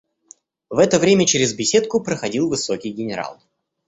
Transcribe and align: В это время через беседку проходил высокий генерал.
В 0.71 0.79
это 0.79 0.97
время 0.97 1.27
через 1.27 1.53
беседку 1.53 2.01
проходил 2.03 2.49
высокий 2.49 2.89
генерал. 2.89 3.39